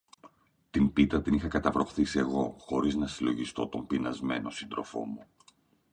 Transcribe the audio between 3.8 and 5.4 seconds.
πεινασμένο σύντροφο μου